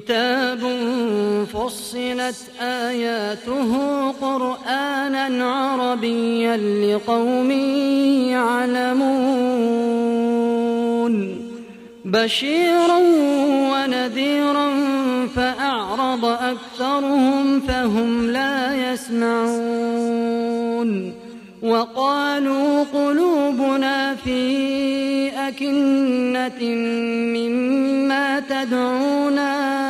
كتاب 0.00 0.60
فصلت 1.52 2.36
آياته 2.60 3.70
قرآنا 4.10 5.44
عربيا 5.44 6.56
لقوم 6.56 7.50
يعلمون 8.30 9.50
بشيرا 12.04 12.98
ونذيرا 13.72 14.70
فأعرض 15.36 16.24
أكثرهم 16.24 17.60
فهم 17.60 18.30
لا 18.30 18.92
يسمعون 18.92 20.50
وقالوا 21.62 22.84
قلوبنا 22.84 24.14
في 24.14 24.70
أكنة 25.48 26.64
مما 27.34 28.40
تدعونا 28.40 29.89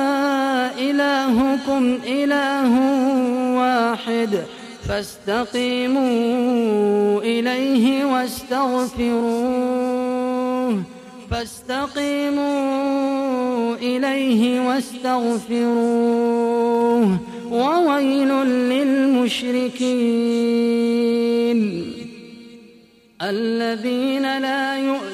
إلهكم 1.31 1.99
إله 2.07 2.71
واحد 3.57 4.43
فاستقيموا 4.87 6.01
إليه 7.21 8.05
واستغفروه 8.05 9.51
فاستقيموا 11.31 12.55
إليه 13.75 14.67
واستغفروه 14.67 15.97
وويل 17.51 18.29
للمشركين 18.71 19.61
الذين 23.21 24.37
لا 24.39 24.77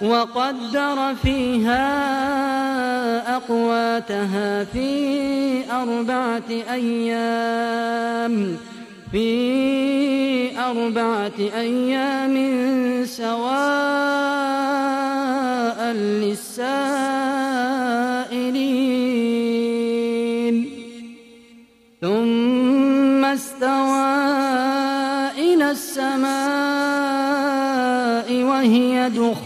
وقدر 0.00 1.14
فيها 1.22 1.86
أقواتها 3.36 4.64
في 4.64 4.90
أربعة 5.72 6.50
أيام 6.50 8.56
في 9.12 10.58
أربعة 10.58 11.38
أيام 11.38 12.36
سواء 13.06 13.46
للسائلين. 15.92 17.46
ثم 22.00 23.24
استوى 23.24 24.16
إلى 25.38 25.70
السماء 25.70 26.36
وهي 28.42 29.10
دخان 29.10 29.45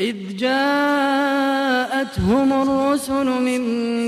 إذ 0.00 0.16
جاءتهم 0.38 1.82
الرسل 2.52 3.24
من 3.24 3.60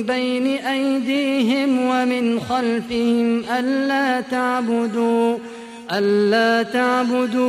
بين 0.03 0.47
أيديهم 0.47 1.79
ومن 1.89 2.41
خلفهم 2.41 3.43
ألا 3.59 4.21
تعبدوا 4.21 5.39
ألا 5.93 6.63
تعبدوا 6.63 7.45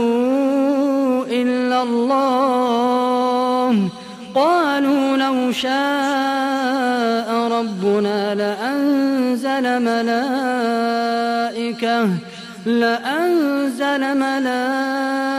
إلا 1.25 1.83
الله. 1.83 3.09
قالوا 4.35 5.17
لو 5.17 5.51
شاء 5.51 7.33
ربنا 7.51 8.35
لأنزل 8.35 9.81
ملائكة 9.81 11.09
لأنزل 12.65 14.17
ملائكة 14.17 15.38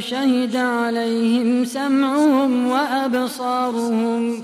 شهد 0.00 0.56
عليهم 0.56 1.64
سمعهم 1.64 2.66
وأبصارهم. 2.66 4.42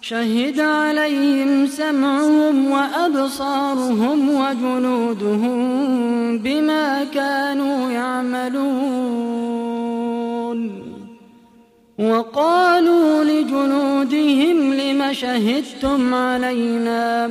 شهد 0.00 0.60
عليهم 0.60 1.66
سمعهم 1.66 2.70
وأبصارهم 2.70 4.30
وجنودهم 4.30 5.58
بما 6.38 7.04
كانوا 7.04 7.90
يعملون. 7.90 9.55
وقالوا 11.98 13.24
لجنودهم 13.24 14.74
لم 14.74 15.12
شهدتم 15.12 16.14
علينا 16.14 17.30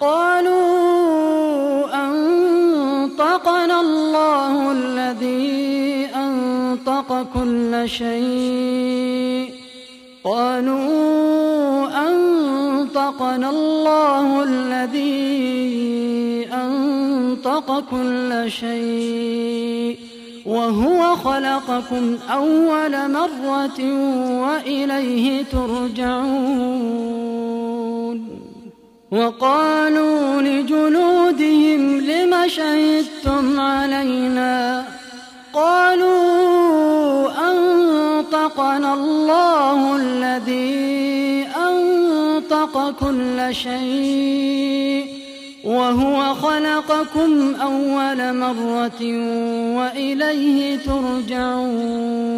قالوا 0.00 0.64
أنطقنا 2.06 3.80
الله 3.80 4.72
الذي 4.72 6.08
أنطق 6.16 7.26
كل 7.34 7.82
شيء. 7.86 9.50
قالوا 10.24 11.88
أنطقنا 12.08 13.50
الله 13.50 14.42
الذي 14.42 15.14
أنطق 16.52 17.80
كل 17.90 18.44
شيء. 18.50 20.03
وهو 20.46 21.16
خلقكم 21.16 22.18
أول 22.32 23.10
مرة 23.10 23.80
وإليه 24.42 25.44
ترجعون 25.44 27.14
وقالوا 29.10 30.42
لجلودهم 30.42 32.00
لم 32.00 32.48
شهدتم 32.48 33.60
علينا 33.60 34.84
قالوا 35.52 37.30
أنطقنا 37.50 38.94
الله 38.94 39.96
الذي 39.96 41.46
أنطق 41.56 42.90
كل 43.00 43.54
شيء 43.54 45.13
وهو 45.64 46.34
خلقكم 46.34 47.54
أول 47.54 48.36
مرة 48.36 49.02
وإليه 49.76 50.76
ترجعون 50.76 52.34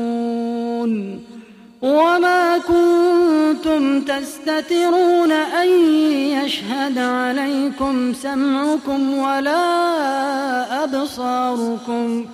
وما 1.82 2.58
كنتم 2.58 4.00
تستترون 4.00 5.32
أن 5.32 5.68
يشهد 6.08 6.98
عليكم 6.98 8.12
سمعكم 8.12 9.18
ولا 9.18 10.84
أبصاركم 10.84 12.24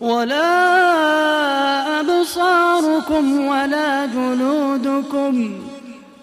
ولا 0.00 0.80
أبصاركم 2.00 3.46
ولا 3.46 4.06
جلودكم 4.06 5.69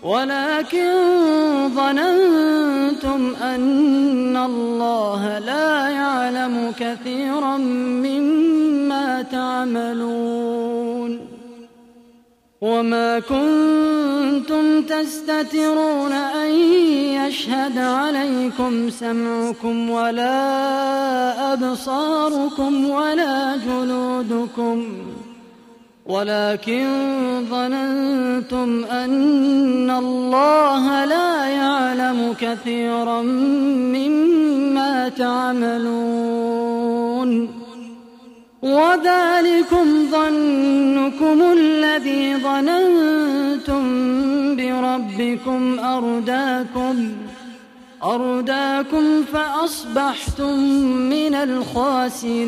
ولكن 0.07 0.92
ظننتم 1.75 3.36
أن 3.36 4.38
الله 4.38 5.39
لا 5.39 5.89
يعلم 5.89 6.74
كثيرا 6.80 7.57
مما 8.07 9.21
تعملون 9.21 11.19
وما 12.62 13.19
كنتم 13.19 14.81
تستترون 14.81 16.12
أن 16.12 16.51
يشهد 17.19 17.77
عليكم 17.77 18.89
سمعكم 18.89 19.89
ولا 19.89 21.54
أبصاركم 21.54 22.89
ولا 22.89 23.57
جلودكم 23.57 24.86
ولكن 26.07 26.88
ظننتم 27.50 28.86
أن 28.86 29.89
الله 29.89 31.06
لا 31.06 31.45
يعلم 31.48 32.36
كثيرا 32.42 33.21
مما 33.21 35.09
تعملون. 35.09 36.27
وذلكم 38.61 40.07
ظنكم 40.11 41.42
الذي 41.54 42.35
ظننتم 42.35 43.83
بربكم 44.56 45.80
أرداكم 45.80 47.11
أرداكم 48.04 49.23
فأصبحتم 49.33 50.59
من 51.09 51.35
الخاسرين. 51.35 52.47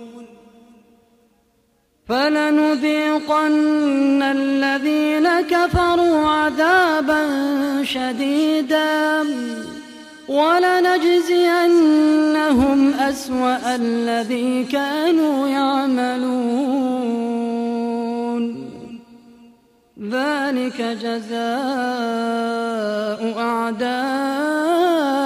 فلنذيقن 2.11 3.51
الذين 4.21 5.27
كفروا 5.41 6.27
عذابا 6.27 7.23
شديدا 7.83 9.23
ولنجزينهم 10.27 11.33
أسوأ 12.93 13.75
الذي 13.75 14.63
كانوا 14.63 15.47
يعملون. 15.47 16.81
ذلك 20.11 20.81
جزاء 20.81 21.41
أعداء 23.37 25.20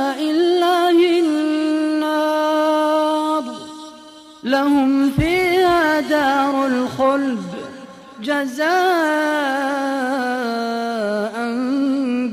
جزاء 8.26 8.66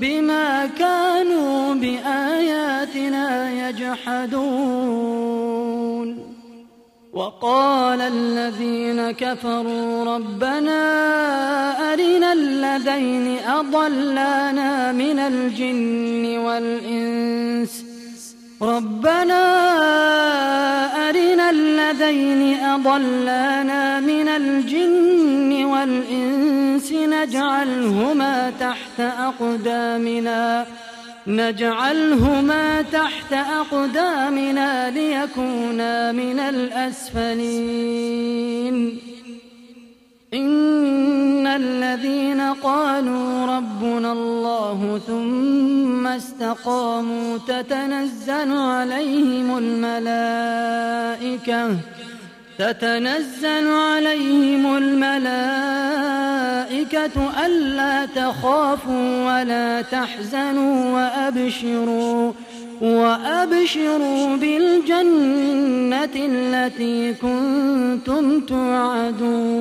بما 0.00 0.66
كانوا 0.66 1.74
بآياتنا 1.74 3.26
يجحدون. 3.68 5.52
وقال 7.12 8.00
الذين 8.00 9.10
كفروا 9.10 10.04
ربنا 10.14 10.82
أرنا 11.92 12.32
الذين 12.32 13.38
أضلانا 13.38 14.92
من 14.92 15.18
الجن 15.18 16.38
والإنس. 16.38 17.84
ربنا 18.62 19.44
الذين 21.92 22.54
أضلانا 22.54 24.00
من 24.00 24.28
الجن 24.28 25.64
والإنس 25.64 26.92
نجعلهما 26.92 28.52
تحت 28.60 29.00
أقدامنا 29.00 30.66
نجعلهما 31.26 32.82
تحت 32.82 33.32
أقدامنا 33.32 34.90
ليكونا 34.90 36.12
من 36.12 36.40
الأسفلين. 36.40 37.82
إن 40.34 41.46
الذين 41.46 42.40
قالوا 42.40 43.46
ربنا 43.56 44.12
الله 44.12 45.00
ثم 45.06 45.81
استقاموا 46.16 47.38
تتنزل 47.38 48.52
عليهم 48.52 49.58
الملائكة. 49.58 50.62
تتنزل 52.58 53.66
عليهم 53.66 54.76
الملائكة 54.76 55.86
ألا 57.46 58.06
تخافوا 58.06 59.26
ولا 59.26 59.82
تحزنوا 59.82 60.94
وأبشروا 60.94 62.32
وأبشروا 62.80 64.36
بالجنة 64.36 66.14
التي 66.16 67.14
كنتم 67.14 68.40
توعدون. 68.40 69.52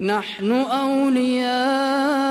نحن 0.00 0.52
أولياؤكم 0.52 2.27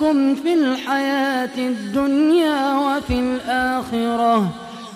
في 0.00 0.54
الحياة 0.54 1.58
الدنيا 1.58 2.74
وفي 2.78 3.14
الآخرة 3.14 4.48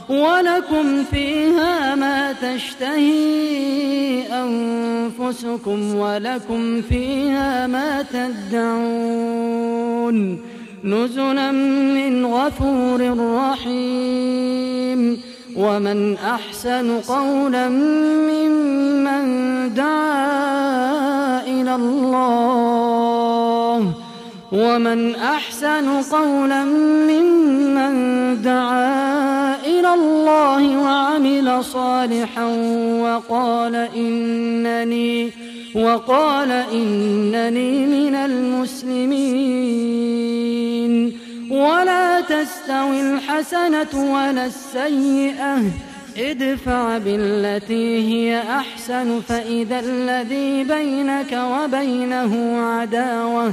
ولكم 0.09 1.05
فيها 1.05 1.95
ما 1.95 2.33
تشتهي 2.33 4.23
أنفسكم 4.33 5.95
ولكم 5.95 6.83
فيها 6.83 7.67
ما 7.67 8.03
تدعون 8.13 8.95
نزلا 10.85 11.53
من 11.53 12.27
غفور 12.27 13.17
رحيم 13.37 15.21
ومن 15.57 16.17
أحسن 16.17 17.01
قولا 17.01 17.69
ممن 17.69 19.25
دعا 19.75 21.41
إلى 21.47 21.75
الله 21.75 23.14
ومن 24.55 25.15
أحسن 25.15 26.03
قولا 26.03 26.65
ممن 26.65 27.93
دعا 28.43 29.57
إلى 29.67 29.95
الله 29.95 30.79
وعمل 30.79 31.65
صالحا 31.65 32.45
وقال 33.01 33.75
إنني 33.75 35.31
وقال 35.75 36.51
إنني 36.51 37.87
من 37.87 38.15
المسلمين. 38.15 39.25
ولا 41.51 42.21
تستوي 42.21 43.01
الحسنة 43.01 44.15
ولا 44.15 44.47
السيئة. 44.47 45.63
ادفع 46.19 46.99
بالتي 46.99 47.99
هي 47.99 48.43
أحسن 48.51 49.21
فإذا 49.29 49.81
الذي 49.81 50.65
بينك 50.65 51.33
وبينه 51.33 52.61
عداوة. 52.61 53.53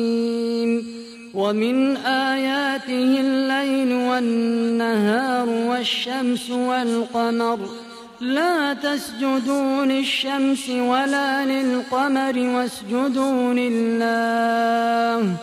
ومن 1.51 1.97
آياته 1.97 3.19
الليل 3.19 3.93
والنهار 3.93 5.49
والشمس 5.49 6.49
والقمر 6.49 7.59
لا 8.21 8.73
تسجدوا 8.73 9.85
للشمس 9.85 10.69
ولا 10.69 11.45
للقمر 11.45 12.39
واسجدوا 12.39 13.53
لله 13.53 15.35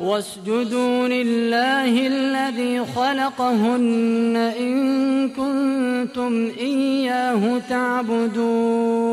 واسجدوا 0.00 1.08
لله 1.08 2.06
الذي 2.06 2.84
خلقهن 2.96 4.52
إن 4.58 5.28
كنتم 5.28 6.50
إياه 6.60 7.60
تعبدون 7.68 9.12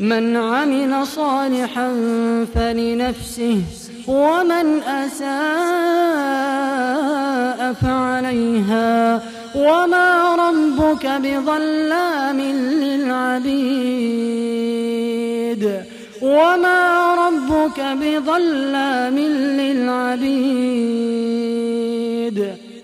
من 0.00 0.36
عمل 0.36 1.06
صالحا 1.06 1.88
فلنفسه 2.54 3.62
ومن 4.08 4.82
أساء 4.82 5.34
فعليها. 7.72 9.22
وما 9.54 10.34
ربك 10.34 11.06
بظلام 11.06 12.40
للعبيد. 12.40 13.44
وما 16.22 17.14
ربك 17.14 17.80
بظلام 17.80 19.18
للعبيد. 19.18 20.44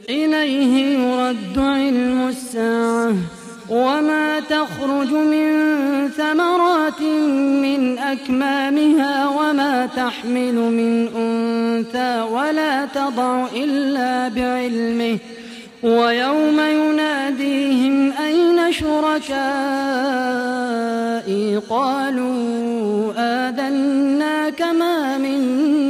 إليه 0.09 0.99
يرد 0.99 1.59
علم 1.59 2.29
الساعة. 2.29 3.15
وما 3.71 4.41
تخرج 4.41 5.13
من 5.13 5.49
ثمرات 6.09 7.01
من 7.63 7.99
أكمامها 7.99 9.29
وما 9.29 9.87
تحمل 9.87 10.55
من 10.55 11.09
أنثى 11.17 12.21
ولا 12.33 12.87
تضع 12.87 13.47
إلا 13.57 14.29
بعلمه 14.29 15.19
ويوم 15.83 16.61
يناديهم 16.61 18.13
أين 18.13 18.73
شركائي؟ 18.73 19.31
قالوا 21.71 23.13
آذناك 23.17 24.63
ما 24.63 25.19
منا. 25.19 25.90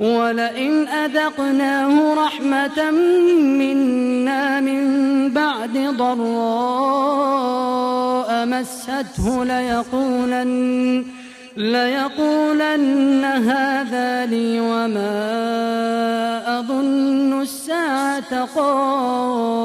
ولئن 0.00 0.88
أذقناه 0.88 2.14
رحمة 2.14 2.90
منا 3.60 4.60
من 4.60 4.80
بعد 5.30 5.78
ضراء 5.96 7.20
مسته 8.46 9.44
ليقولن 9.44 11.04
ليقولن 11.56 13.24
هذا 13.24 14.26
لي 14.26 14.60
وما 14.60 15.10
أظن 16.58 17.42
الساعة 17.42 18.44
قائمة 18.56 19.60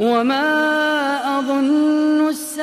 وما 0.00 1.38
أظن 1.38 1.99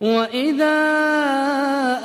وإذا 0.00 0.80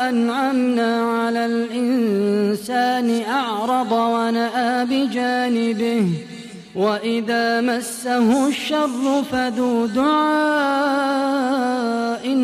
أنعمنا 0.10 1.02
على 1.12 1.46
الإنسان 1.46 3.22
أعرض 3.22 3.92
ونأى 3.92 4.86
بجانبه 4.86 6.08
وإذا 6.76 7.62
مسه 7.62 8.48
الشر 8.48 9.24
فذو 9.32 9.86
دعاء 9.86 10.26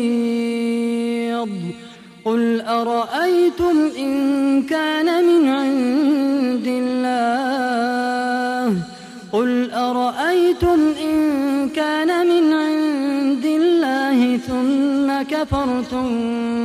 قل 2.25 2.61
أرأيتم 2.61 3.91
إن 3.99 4.63
كان 4.63 5.25
من 5.25 5.49
عند 5.49 6.67
الله 6.67 7.76
كفرتم 15.37 16.09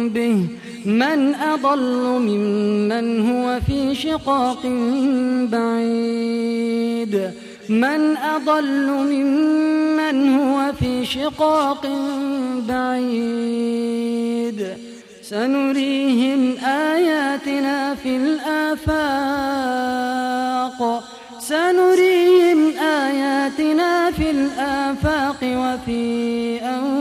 به. 0.09 0.45
من 0.85 1.35
أضل 1.35 2.19
ممن 2.19 3.31
هو 3.31 3.59
في 3.67 3.95
شقاق 3.95 4.61
بعيد. 5.51 7.31
من 7.69 8.17
أضل 8.17 8.87
ممن 8.89 10.33
هو 10.39 10.73
في 10.79 11.05
شقاق 11.05 11.87
بعيد. 12.69 14.67
سنريهم 15.21 16.57
آياتنا 16.65 17.95
في 17.95 18.15
الآفاق. 18.15 19.01
سنريهم 21.39 22.73
آياتنا 22.79 24.11
في 24.11 24.31
الآفاق 24.31 25.37
وفي 25.43 26.59
أنفسهم 26.61 27.00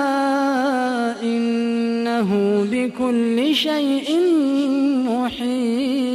بكل 3.11 3.55
شيء 3.55 4.19
محيط. 5.05 6.10